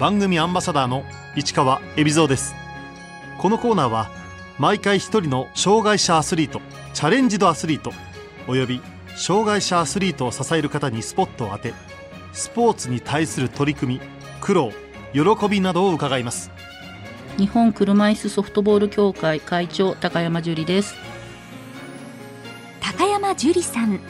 [0.00, 1.04] 番組アンバサダーの
[1.36, 2.56] 市川恵比蔵です。
[3.38, 4.10] このコーナーは
[4.58, 6.60] 毎回一人の障害者アスリート
[6.94, 7.92] チャレンジドアスリート
[8.48, 8.80] および
[9.16, 11.74] 障害者アスリートを支える方にスポットを当て
[12.32, 14.00] スポーツに対する取り組み
[14.40, 14.72] 苦労
[15.12, 16.50] 喜びなどを伺います。
[17.36, 20.96] 日本車椅子ソフトボール協会会長高山樹里です。
[22.80, 24.00] 高山樹里さん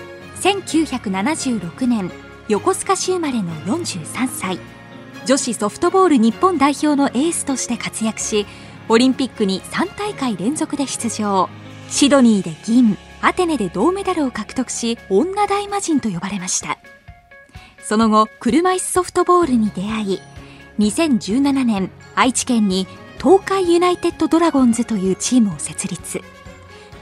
[0.40, 2.10] 1976年
[2.48, 4.58] 横須賀市生まれの43歳
[5.26, 8.46] 女子ソフトボール日本代表のエースとして活躍し
[8.90, 11.48] オリンピックに3大会連続で出場。
[11.88, 16.78] シドニーで銀アテネで銅メダルを獲得し女大魔人と呼ばれました。
[17.82, 20.20] その後車椅子ソフトボールに出会い
[20.78, 22.86] 2017年愛知県に
[23.18, 26.20] 東海ユナイテッドドラゴンズというチームを設立。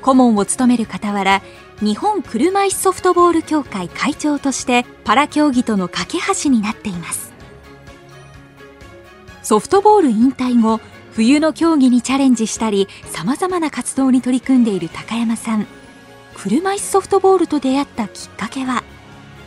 [0.01, 1.43] 顧問を務める傍ら
[1.81, 7.32] 日本車椅子ソフトボール協会会長としてパラ競技との架け橋になっています。
[9.43, 10.81] ソフトボール引退後
[11.13, 15.67] 冬の競技にチャレンジしたりさまざまな活動に取り組んでいる高山さん。
[16.35, 18.83] 車椅子ソフトボールと出会ったきっかけは？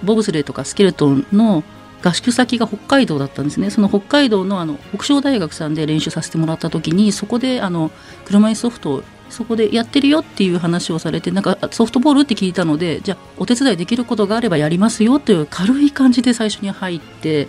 [0.04, 1.64] ボブスレーとかスケルトンの
[2.04, 3.72] 合宿先が北海道だったんですね。
[3.72, 7.90] その北海道のあの北昇大学さんで練習させてもらった時にそこであの
[8.26, 17.48] 車椅子ソフトをそこでやってるよっていう話をされてなんかソフトボールって聞いたのでじゃあお手伝いできることがあればやりますよという軽い感じで最初に入って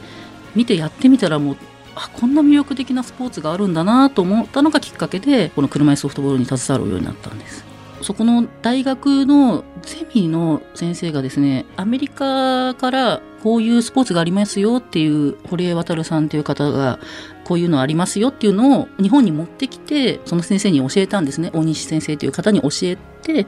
[0.54, 1.56] 見てやってみたらもう
[1.96, 7.64] あこんな魅力的なスポーツがあるんだなと思ったのがきっかけでこの車椅子ソフトボールに携わるようになったんです。
[8.02, 16.98] そこの大学のゼミの先生がですねアメリカからこういうスポーツがありますよっていう堀江渉さんという方が
[17.44, 23.46] こういうのありますよっていうのを日本に持ってきてその先生に教えたんですね大西先生という方に教えて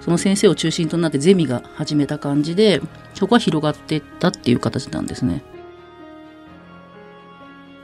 [0.00, 2.80] その先生を中心となってゼミが始めた感じで
[3.14, 5.42] そこは広がっていったっていう形なんですね。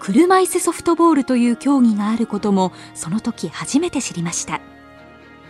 [0.04, 4.60] 車椅子ソフトボールという競技があることもその時初めて知りました。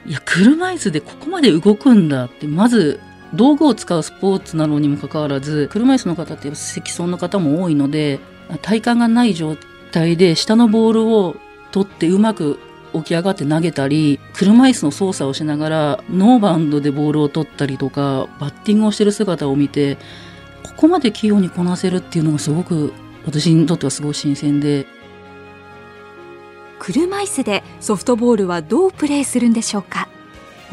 [0.06, 3.00] いや車椅子でここまで動くんだってまず
[3.34, 8.20] 道具を使うスポーツなのにもかかわらず車椅子の方って積損の方も多いので
[8.62, 9.56] 体幹がない状
[9.90, 11.34] 態で下のボールを
[11.72, 12.60] 取ってうまく
[12.92, 19.96] 起き上がって投げたり車椅子の操作をしながらノーバウンドでボールを取ったりとかバッティングをしてる姿を見て
[20.62, 22.92] ここまで器用にこなせるっていうのがすごく
[23.26, 24.86] 私にとってはすごい新鮮で。
[26.78, 30.08] 車椅子でソフトボールはどうプレーするんでしょうか？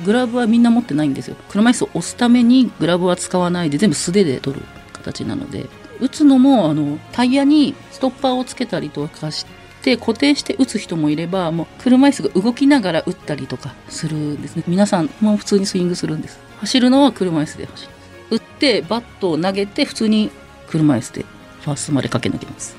[0.05, 1.35] グラブはみんな持ってないんですよ。
[1.49, 5.69] 車椅子を押すためにグラブは使わないで全部素手で取る形なので。
[5.99, 9.45] 打つのもあのタイヤにストッパーをつけたりとかし
[9.83, 14.63] て固定して打つ人もいればもう車椅子が動きながら打ったりとかするんですね。
[14.67, 16.39] 皆さんもう普通にスイングするんです。
[16.59, 17.91] 走るのは車椅子で走る
[18.31, 20.31] 打ってバットを投げて普通に
[20.67, 21.25] 車椅子で
[21.61, 22.75] ファーストまで駆け抜けます。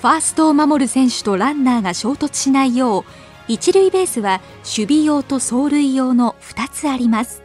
[0.00, 3.04] ファーストを守る選手とランナーが衝突しないよう
[3.48, 7.42] 一塁ベースは守備用と走塁用の2つあります。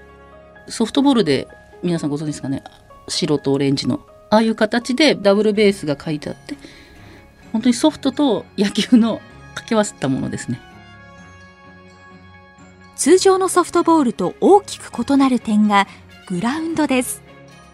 [0.67, 1.47] ソフトボールで
[1.81, 2.63] 皆さんご存知ですかね？
[3.07, 6.55] 白とオレンジのああいう形でダブルベースが書いてあって
[7.51, 10.61] 本当にソフトと野球の掛け合わせたものですね。
[12.95, 15.87] 通常のソフトボールと大きく異なる点が
[16.27, 17.23] グラウンドです。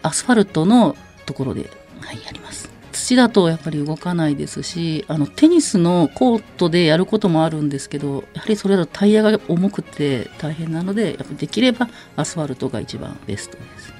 [0.02, 0.96] アスファルトの
[1.28, 2.70] ところで、はい、やります。
[2.90, 13.92] 土だとやっぱり動かないですしあのテニスのコートでやることもあるんですけどやはりそれだとタイヤが重くて大変なのでやっぱできればアスファルトが一番ベストです。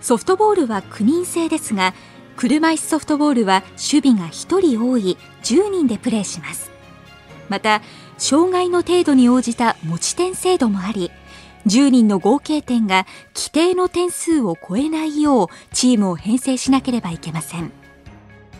[0.00, 1.94] ソフトボールは9人制ですが
[2.36, 6.72] 車椅子ソフトボールは守備が1人多い10人でプレーします。
[7.48, 7.82] また
[8.18, 11.10] 障害の程度に応じた持ち点制度もあり
[11.66, 17.72] 10人の合計点が規定の点数を超えないようチームを編成しなければいけません。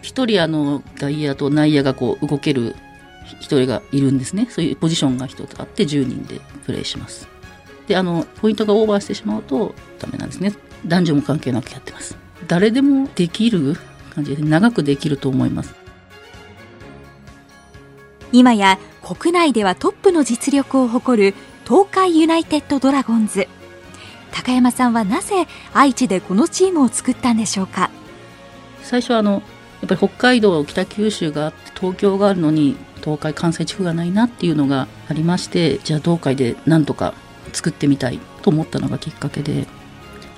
[0.02, 2.74] 1人あの外野と内野がこう動ける
[3.40, 4.46] 1人がいるんですね。
[4.50, 7.28] そういうポジションが1つあって10人でプレーします。
[7.86, 10.52] であのポイントがオーバーしてしまうとダメなんですね。
[10.86, 12.16] 男女も関係なくやってます。
[12.46, 13.76] 誰でもできる
[14.14, 15.75] 感じで長くできると思います。
[18.32, 21.34] 今や国内ではトップの実力を誇る
[21.64, 23.47] 東海ユナイテッドドラゴンズ。
[24.32, 27.91] 高山さんはなぜ愛知でこのチームを作ったんでしょうか？
[28.82, 29.43] 最初はあのやっ
[29.88, 37.14] ぱり北海道北九州があって東京があるのに東海関西地区がないなっていうのがありましてじゃあ東海でなんとか
[37.53, 39.67] 作ってみたいと思ったのがきっかけで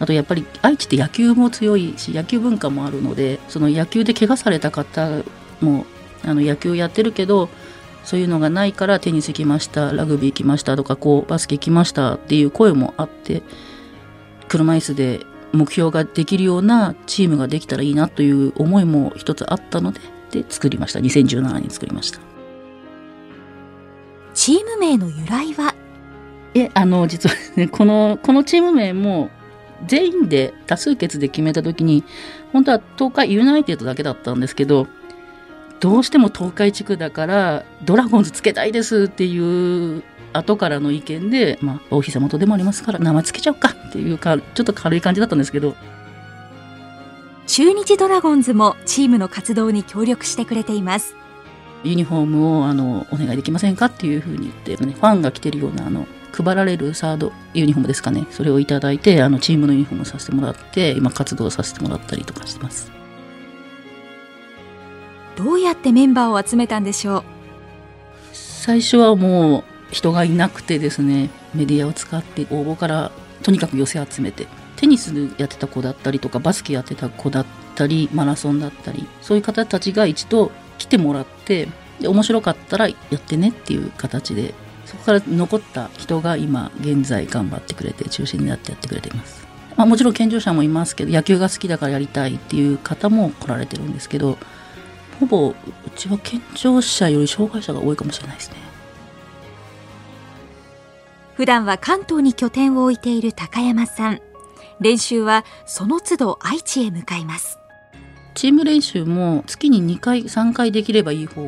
[0.00, 5.22] あとやっぱり愛知って野球も強いし野球文化もあるのでその野球で怪我された方
[5.60, 5.86] も
[6.24, 7.48] あの野球やってるけど
[8.04, 13.42] そういうのがないからテニス行きましたラグビー行きましたとかこうバスケ行きましたっていう声もあって
[14.48, 15.20] 車椅子で
[15.52, 20.00] 目標ができるようなチームができたらいいなという思いも一つあったので
[20.34, 20.98] で作りました。
[20.98, 22.18] 2017年に作りました。
[24.34, 25.74] チーム名の由来は？
[26.54, 29.30] えあの実はねこのこのチーム名も
[29.86, 32.04] 全員で多数決で決めた時に
[32.52, 34.86] 本当は東海ユナイテッドだけだったんですけど
[35.84, 40.02] どうしても東海地区だからドラゴンズつけたいですっていう
[40.32, 45.74] 後からの意見で、まあ、お膝元でもありますから名前つけちゃおうかっていうかちょっと軽い感じだったんですけど。
[47.46, 51.14] 中日ドラゴンズもチームの活動に協力してくれています。
[51.84, 53.86] ユニフォームをあのお願いできませんか？
[53.86, 58.26] っていうふうに言って、ね、ファンが着てるようなあの配られるサードユニフォームですかね。
[58.30, 62.90] それをいただいてあのチームのユニフォームさせてもらって今活動させてもらったりとかしてます
[65.36, 67.24] どうやってメンバーを集めたんでしょう？
[68.32, 73.10] 最初はもう人がいなくてですねメディアを使って応募から
[73.42, 74.46] とにかく寄せ集めて
[74.76, 81.68] テニスやってた子だったりとかバスケやってた子だったりマラソンだったりそういう方たちが一度来てもらって
[82.00, 84.54] で面白かったらやってねっていう形で
[84.84, 89.46] そこから残った人が今現在頑張ってくれて中心になってやってくれています、
[89.76, 94.38] まあ、もちろん健常者もいますけど野球が好きだからやりたいっていう方も来られてるんですけど
[95.24, 95.48] ほぼ
[95.86, 98.56] うちは健常者より障害者が多いかもしれないですね。
[101.34, 104.20] 普段は関東に拠点を置いている高山さん。
[104.80, 107.58] 練習はその都度愛知へ向かいます。
[108.34, 111.42] チーム練習も月に2回3回できればいい方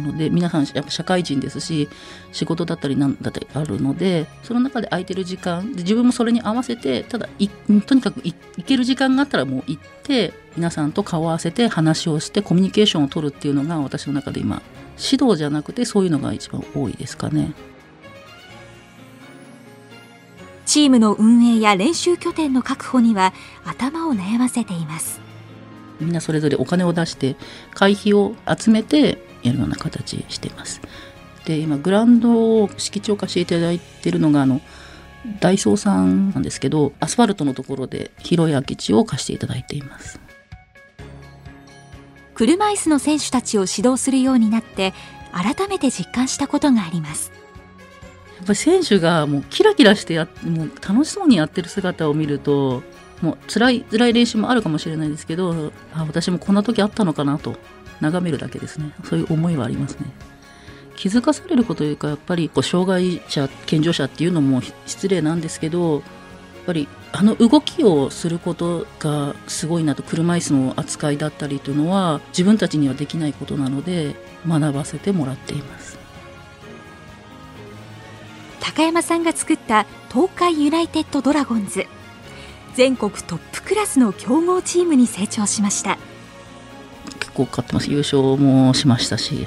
[0.00, 1.88] なので皆さんやっぱ社会人ですし
[2.32, 7.28] 仕事だったりなんだったりあるのでその中で空いてる時間で自分もそれに合わせてただ
[7.86, 14.62] とにかく行ける時間があったらもう行って皆さんと顔を合わせて話をしてコミュニケーションを取るっていうのが私の中で今
[14.98, 17.52] 指導じゃなくてそういうのが一番多いですかね。
[20.66, 23.32] チームの運営や練習拠点の確保には
[23.64, 25.20] 頭を悩ませています
[26.00, 27.34] みんなそれぞれお金を出して
[27.74, 30.80] 会費を集めてやるような形しています。
[31.44, 34.60] で今グラウンドを敷地を貸していただいているのがあの
[35.40, 40.20] ダイソーさんなんですけどアスファルトのところで広い空き地を貸していただいています。
[42.34, 44.94] 車椅子の選手たちを指導するようになって
[45.32, 47.32] 改めて実感したことがあります。
[48.38, 52.82] やっぱり選手がもうキラキラしてやもう楽しそうにやってる姿を見ると
[53.20, 57.56] もう辛い辛い練習もあるかもしれないですけどあ私もこんな時あったのかなと
[58.00, 58.92] 眺めるだけですね。
[59.04, 60.06] そういう思いはありますね。
[60.96, 66.02] 気づかされることというかやっぱりこう障害者健常者っていうのも失礼なんですけどやっ
[66.66, 74.14] ぱりあの動きをすることがすごいなと車椅子の扱いだったりというのは自分たちにはできないことなので
[74.46, 75.98] 学ばせてもらっています。
[78.60, 81.86] 高山さんが作った東海ユナイテッドドラゴンズ。
[82.74, 85.98] 全国トップクラスの強豪チームに成長しました。
[87.30, 89.46] 結構勝ってます優勝もしましたし、はい、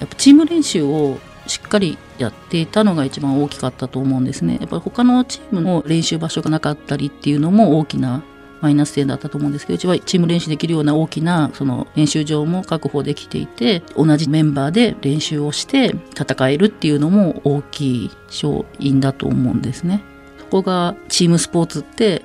[0.00, 4.58] やっぱチーム練習をしっかりやっていたのが一番大きかったと思うんですね。
[4.60, 8.22] やっぱり他のチームの練習場所がなかったりっていうのも大きな
[8.60, 20.04] マイナス点だったと思うんですけどうちはチーム練習できるような大きなその練習場も確保できていて同じメンバーで練習をして戦えるっていうのも大きい勝因だと思うんですね。
[20.38, 22.22] そこがチームスポーツって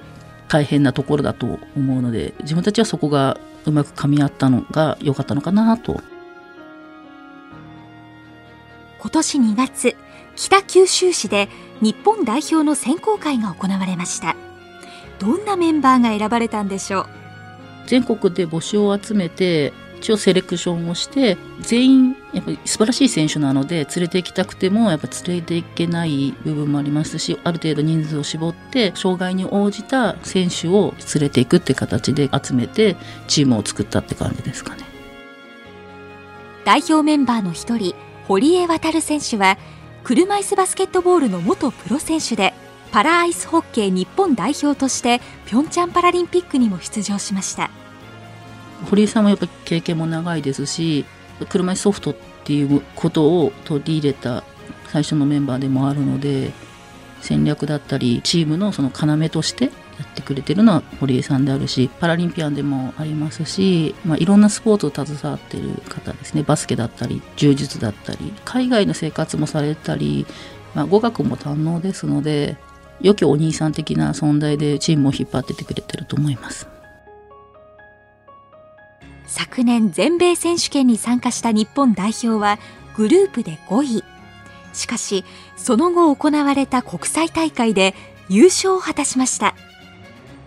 [0.48, 6.02] 大変なところだと思うので自分たちはそこがうまく噛み合ったのが良かったのかなと。
[9.00, 9.96] 今年2月
[10.36, 11.50] 北九州市で
[11.82, 14.36] 日本代表の選考会が行われました。
[15.20, 17.08] どんなメンバーが選ばれたんでしょう？
[17.88, 32.96] 全国で募集を集めて一応セレクションをして全員やっぱり素晴らしい選手なので連れて行きたくてもやっぱ連れて行けない部分もありますしある程度人数を絞って障害に応じた選手を連れていくって形で集めて
[33.28, 34.84] チームを作ったって感じですかね。
[36.64, 37.96] 代表メンバーの一人
[38.28, 39.58] 堀江航選手は
[40.04, 42.54] 車椅子バスケットボールの元プロ選手で
[42.92, 47.70] パラアイスホッケー日本代表としてピョンチャンパラリンピックにも出場しました。
[48.90, 51.06] 堀江さんもやっぱり経験も長いですし
[51.50, 54.44] 車椅子ソフトっていうことを取り入れた
[54.88, 56.52] 最初のメンバーでもあるので
[57.22, 59.72] 戦略だったりチームのその要としてや
[60.04, 70.28] ってくれてるのは堀江さんであるしパラリンピアンでもありますし、まあ、いろんなスポーツを携わってる方ですねバスケだったり柔術だったり海外の生活もされたり、
[70.76, 72.58] まあ、語学も堪能ですので
[73.02, 76.77] 良きお兄さん的な存在でチームを引っ張っててくれてると思います。
[79.28, 82.58] 昨年全米選手権に参加した日本代表は
[82.96, 84.04] グループで5位。
[84.74, 87.94] しかしその後行われた国際大会で
[88.30, 89.56] 優勝を果たしました。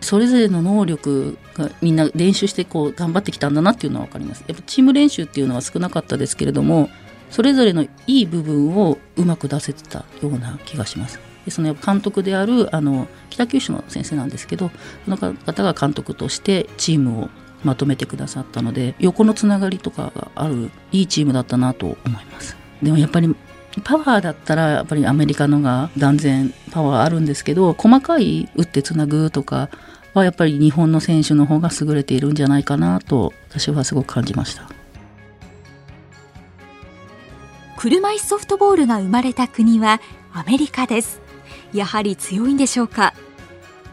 [0.01, 4.45] それぞれの能力がみんな練習してこう頑張ってきたんだなっていうのは分かります。
[4.47, 6.89] やっぱチーム練習っていうのは少なかったですけれども
[7.31, 11.21] それぞれのいい部分をうまく出せてたような気がします。
[11.45, 14.71] でその監督であるあの北九州の先生なんですけど
[15.05, 17.31] その方が監督としてチームを
[17.65, 22.57] まとめてくださったので横のつながりとかがあるいいチームだったなと思います。
[22.83, 23.35] でもやっぱり
[23.85, 29.69] パワーだったらやっぱりアメリカのが断然パワーあるんですけど細かい打ってつなぐとか
[30.13, 34.69] はやっぱり日本の選手の方が優れているんじゃないかなと私はすごく感じました。
[37.77, 40.01] 車椅子ソフトボールが生まれた国は
[40.33, 41.21] アメリカです。
[41.73, 43.15] やはり強いんでしょうか？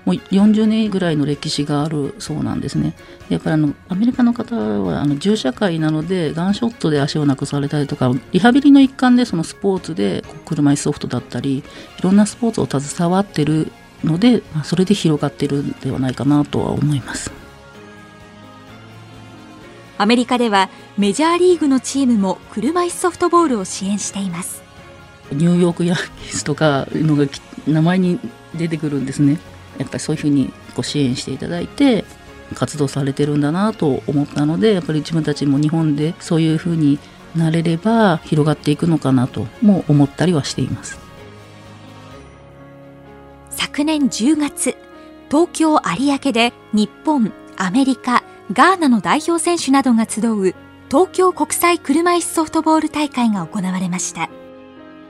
[0.07, 2.93] もう40年ぐらいの歴史があるそうなんですね。
[3.27, 13.69] やっぱりあのアメリカの方はあの銃社会なのでガンショットで足をなくされたりとかリハビリの一環でそのスポーツで車椅子ソフトだったりいろんなスポーツを携わってる
[14.01, 17.29] ので、まあ、それで広がってるんではないかなとは思います。
[19.97, 24.61] アメリカではメジャーリーグのチームも車椅子ソフトボールを支援しています
[25.31, 27.25] ニューヨークヤンキースとかのが
[27.65, 28.19] 名前に
[28.55, 29.39] 出てくるんですね
[29.77, 32.05] やっぱりそういうふうにご支援していただいて
[32.55, 36.99] 活動されてるんだなと思ったのでやっぱり自分たちも日本でそういうふうに
[37.35, 40.99] なれれば広がっていくのかなとも思ったりはしています。
[43.49, 44.75] 昨年10月
[45.29, 50.55] 東京有明で日本アメリカガーナの代表選手などが集う
[50.89, 54.29] 東京国際車椅子ソフトボール大会が行われました。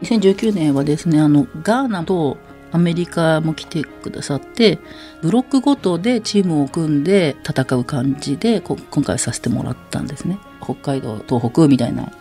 [0.01, 2.37] 2019年はですねあのガーナと
[2.71, 4.79] アメリカも来てくださって
[5.21, 10.39] ブロックごとでチームを組んで戦う感じで今回させてもらったんですね。
[10.61, 12.11] 北海道東北みたいな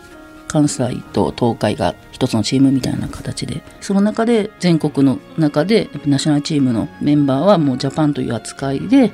[0.48, 3.62] 関西と東海が一つのチームみたいな形で。
[3.80, 9.12] その中で全国の中でナショナルチームのメンバーはもうジャパンという扱いで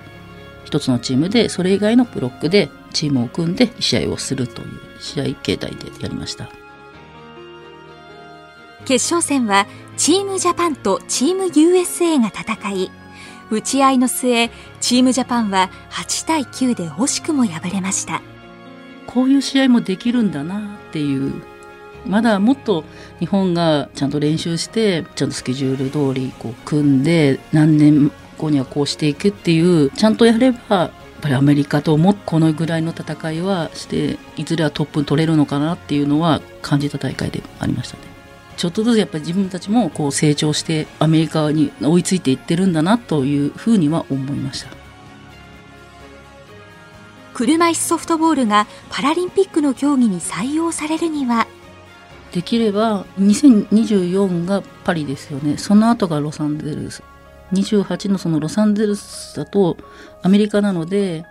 [0.65, 4.69] 一つのチームでそれ以外のブロックでチームを組んで試合をするという
[5.01, 6.62] 試合形態でやりました。
[8.85, 12.91] 決勝戦はチームジャパンとチーム USA が戦い
[13.51, 18.23] 打ち合いの末チームジャパンは8対9で惜しくも敗れました
[19.07, 21.35] こういう試合もできるんだなっていう
[22.07, 22.85] まだもっと
[23.21, 38.12] 日本がちゃんと練習してちゃんとスケジュール通りこう組んで何年後にはこうしていくっていうちゃんとやればやっぱりアメリカともこのぐらいの戦いはしていずれはトップ取れるのかなっていうのは感じた大会でありましたね。
[38.63, 44.71] ちょっとずつやっぱり自分たちもこう成長してアメリカに追いついていってるんだなというふうには思いました。
[47.35, 51.49] 車椅子ソフトボールがパラリンピックの競技に採用されるには。
[52.31, 55.59] できれば2024がパリですよね。
[55.59, 57.03] その後がロサンゼルス。
[57.53, 59.77] 28のそのロサンゼルスだと
[60.23, 61.25] アメリカなので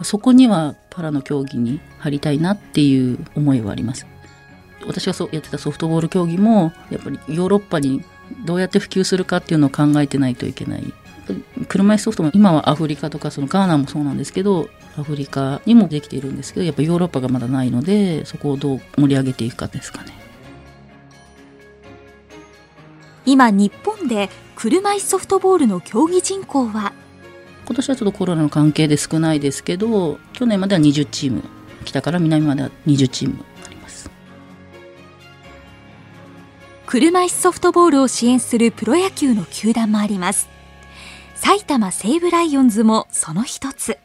[0.00, 4.06] そこにはパラの競技に入りたいなっていう思いはあります
[4.88, 8.02] 私がそうやってたソフトボール競技もやっぱりヨーロッパに
[8.44, 10.92] どうやって普及するかっていうのを考えてないといけない。
[11.68, 20.14] 車椅子ソフトも今はアフリカとかそのガーナもそうなんですけどアフリカにもできているんですけどやっぱヨーロッパがまだないのでそこをどう盛り上げていくかですかね。
[23.26, 26.94] 今日本で車椅子ソフトボールの競技人口は？
[27.66, 31.42] 今年はちょっとコロナの関係で少ないですけど去年までは20チーム
[31.84, 33.44] 北から南までは20チーム
[36.90, 40.48] 車椅子ソフトボールを支援するプロ野球の球団もあります。
[41.34, 43.98] 埼玉西武ライオンズもその一つ。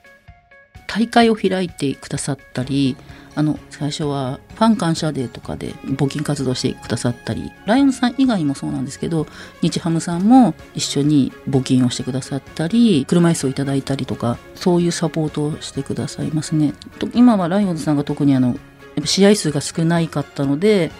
[0.85, 2.97] 大会を開いてくださったり
[3.35, 9.27] あの最初はファン感謝デーとかで募金活動してくださったりライオンズさん以外もそうなんですけど
[9.61, 16.73] 日ハムさんも一緒に募金をしてくださったり車椅子をいただいたりとかそういうサポートをしてくださいますね。
[17.13, 18.57] 今はライオンズさんが特にあの
[19.05, 20.91] 試合数が少ないかったので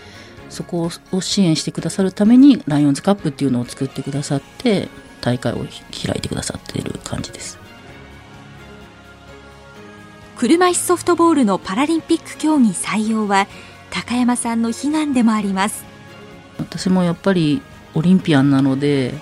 [0.54, 4.88] そこを支援してくださるためにライオンズカップっていうのを作ってくださって
[5.20, 5.66] 大会を開
[6.18, 7.60] いてくださっている感じです。
[10.38, 13.48] 車椅子ソフトボールのパラリンピック競技採用は
[13.90, 15.86] 高山さんの悲願でもあります。
[16.58, 17.62] 私もやっぱり
[17.94, 19.14] オリンピアンなので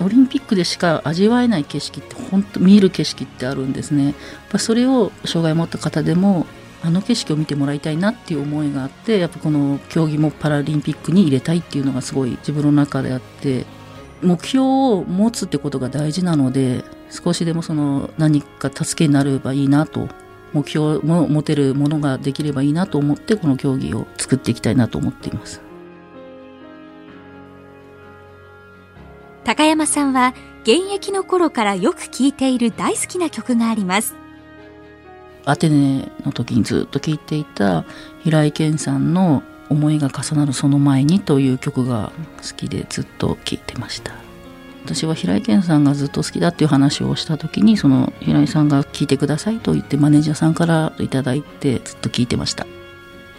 [0.00, 4.04] オリンピックでしか味わえない景色って本当見える景色ってあるんですね。
[4.04, 4.14] やっ
[4.50, 6.46] ぱそれを障害を持った方でも
[6.82, 13.64] あの景色を見てもらいたいなっていう思いがあってやっぱこの競技もパラリンピックに入れたいっていうのがすごい自分の中であって
[14.22, 20.08] 目標を持つってことが大事なので少しでもその何か助けになればいいなと
[20.52, 25.60] 目標も持てるものができればいいなと思ってこの競技を作っていきたいなと思っています。
[29.44, 34.25] 高山さんは現役の頃からよく聴いている大好きな曲があります。
[35.46, 37.84] アテネの時にずっと聴いていた
[38.22, 44.12] 平井堅さんの「思いが重なるその前に」という曲が好きでずっと聴いてました。
[44.84, 52.66] 私は平井堅さんがずっと好きだっていう話をした時にその平井さんが聴いてくださいと言ってマネージャーさんから頂いてずっと聴いてました。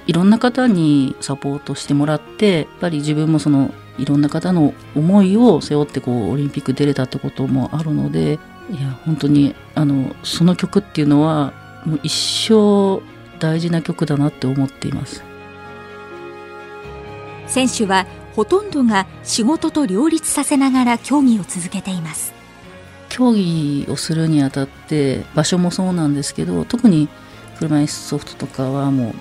[0.07, 11.53] いろんな方にサポートしてもらってやっぱり自分もそのいろんな方の思いを背負ってこうオリンピック出れたってこともあるのでいや本当にあのその曲っていうのは
[11.85, 12.11] もう一
[12.49, 13.01] 生
[13.39, 15.23] 大事な曲だなって思っています。
[17.47, 18.05] 選手は
[18.35, 22.33] ほとんどが仕事と両立させながら競技を続けています。
[23.09, 27.07] 競技をするにあたって場所もそうなんですけど特に
[27.57, 29.13] 車椅子ソフトとかはもう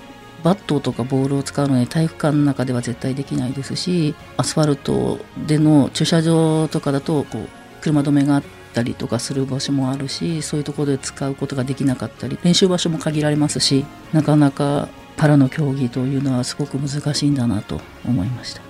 [0.42, 7.48] バットとかボールを使うのに体育館の中では絶対できないですしアスファルトでの駐車場とかだとこう
[7.80, 8.42] 車止めがあっ
[8.76, 18.61] たりとかする場所もあるしそういうところで使うことができなかったり練習場所も限られますしなかなかパラの競技というのはすごく難しいんだなと思いました。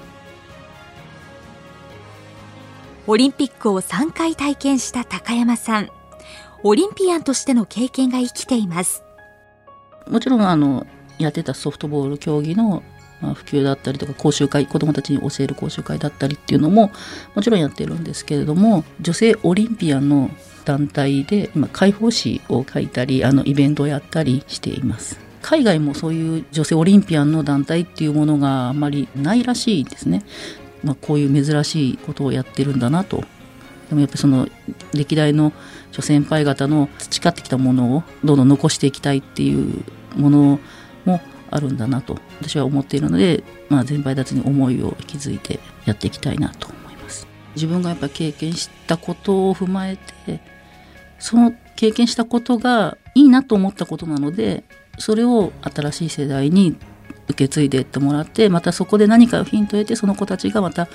[3.08, 5.88] オリンピックを3回体験した高山さん
[6.62, 9.02] オリンピアンとしての経験が生きています。
[10.08, 10.86] もちろんあの
[11.18, 12.82] やってたソフトボール競技の
[13.20, 16.90] まあ、普及だったりとか講習会子どもたちに教える講習会だったりっていうのも
[17.34, 20.30] もちろんやってるんですけれども女性オリンピアンの
[20.64, 25.18] 団体で今解放誌を書いたりあのイベントをやったりしています。
[25.40, 30.24] 海外もそういう女性オリンピアンの団体っていうものがあまりないらしいですね、
[30.82, 33.22] まあ、こういう珍しいことをやってるんだなと。
[33.88, 34.48] でもやっぱその
[34.92, 35.52] 歴代の
[35.92, 39.84] 諸先輩方の培ってきたものをどんどん残していきたいっていう
[40.16, 40.60] もの
[41.04, 41.20] も
[41.50, 47.26] あるんだなと私は思っているので、まあ、全敗脱に思いを気づいてやっていきたいなと思います。
[47.54, 50.40] 自分がやっぱ経験したことを踏まえて
[51.18, 54.64] その経験したことがいいなと思ったことなので
[54.98, 56.76] それを新しい世代に
[57.28, 60.88] 受け継いでいってもらってまたそこで何かをヒントを得てその子たちがまた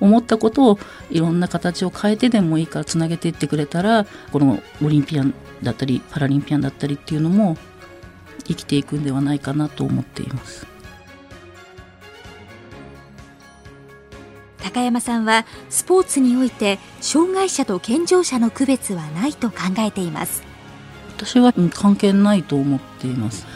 [0.00, 0.78] 思ったことを
[1.10, 7.56] いろんな形を変えてでもいいからつなげていってくれたらこのオリンピアンだったりパラリンピアンだったりっていうのも
[8.44, 10.66] 生きていくんではないかなと思っています。
[14.62, 20.42] 高山さんはスポーツにおいて障害者と健常者の区別はないと考えています。
[21.16, 23.46] 私は関係ないと思っています。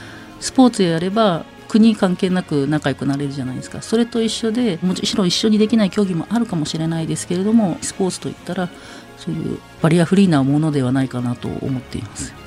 [0.40, 3.82] スポーツやれば国関係なく仲良くなれるじゃないですか。
[3.82, 8.68] それと一緒でもちろん一緒にできない競技もあるかもしれないですけれどもスポーツといったら
[9.16, 12.45] そういうバリアフリーなものではないかなと思っています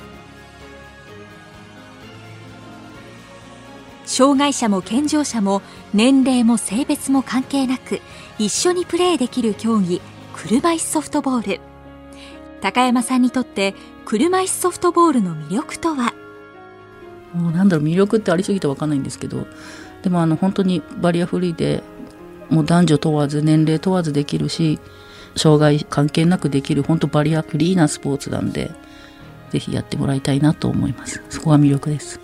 [4.10, 5.62] 障害者も健常者も
[5.94, 8.00] 年齢も性別も関係なく
[8.40, 10.00] 一緒にプレーできる競技
[10.34, 11.60] 車椅子ソフトボール。
[12.60, 13.72] 高山さんにとって
[14.04, 16.12] 車椅子ソフトボールの魅力とは？
[17.34, 19.46] もうなんだろう魅力ってありすぎて分かんないんですけど
[20.02, 21.84] でもあの本当にバリアフリーで
[22.48, 24.80] もう男女問わず年齢問わずできるし
[25.36, 28.72] 障害関係なくできる本当バリアフリーなスポーツなんで
[29.50, 31.22] ぜひやってもらいたいなと思います。
[31.28, 32.18] そこが魅力です。